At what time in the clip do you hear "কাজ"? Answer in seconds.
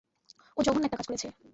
0.99-1.07